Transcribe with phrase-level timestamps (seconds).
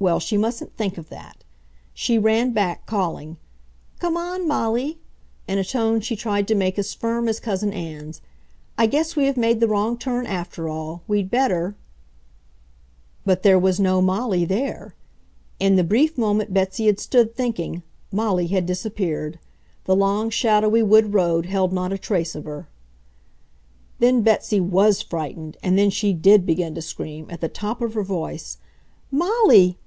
[0.00, 1.44] Well, she mustn't think of that.
[1.94, 3.38] She ran back, calling,
[4.00, 4.98] "Come on, Molly,"
[5.48, 8.20] in a tone she tried to make as firm as Cousin Ann's.
[8.76, 11.02] "I guess we have made the wrong turn after all.
[11.08, 11.74] We'd better..."
[13.24, 14.94] But there was no Molly there.
[15.58, 19.38] In the brief moment Betsy had stood thinking, Molly had disappeared.
[19.86, 22.68] The long, shadowy wood road held not a trace of her.
[24.00, 27.94] Then Betsy WAS frightened and then she DID begin to scream, at the top of
[27.94, 28.58] her voice,
[29.10, 29.78] "Molly!